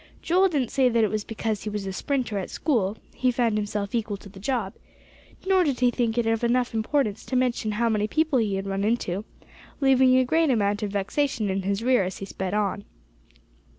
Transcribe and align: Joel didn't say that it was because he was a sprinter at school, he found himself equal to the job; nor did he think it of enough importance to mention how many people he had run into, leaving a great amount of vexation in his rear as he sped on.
Joel 0.23 0.47
didn't 0.49 0.71
say 0.71 0.89
that 0.89 1.03
it 1.03 1.11
was 1.11 1.23
because 1.23 1.61
he 1.61 1.69
was 1.69 1.85
a 1.85 1.93
sprinter 1.93 2.39
at 2.39 2.49
school, 2.49 2.97
he 3.13 3.29
found 3.29 3.55
himself 3.55 3.93
equal 3.93 4.17
to 4.17 4.29
the 4.29 4.39
job; 4.39 4.73
nor 5.45 5.63
did 5.63 5.79
he 5.79 5.91
think 5.91 6.17
it 6.17 6.25
of 6.25 6.43
enough 6.43 6.73
importance 6.73 7.23
to 7.27 7.35
mention 7.35 7.73
how 7.73 7.87
many 7.87 8.07
people 8.07 8.39
he 8.39 8.55
had 8.55 8.65
run 8.65 8.83
into, 8.83 9.25
leaving 9.79 10.17
a 10.17 10.25
great 10.25 10.49
amount 10.49 10.81
of 10.81 10.89
vexation 10.89 11.51
in 11.51 11.61
his 11.61 11.83
rear 11.83 12.03
as 12.03 12.17
he 12.17 12.25
sped 12.25 12.55
on. 12.55 12.83